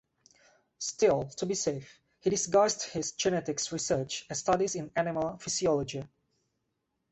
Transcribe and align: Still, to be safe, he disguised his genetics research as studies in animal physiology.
Still, 0.79 1.25
to 1.37 1.45
be 1.45 1.53
safe, 1.53 1.99
he 2.21 2.31
disguised 2.31 2.81
his 2.89 3.11
genetics 3.11 3.71
research 3.71 4.25
as 4.31 4.39
studies 4.39 4.73
in 4.73 4.89
animal 4.95 5.37
physiology. 5.37 6.03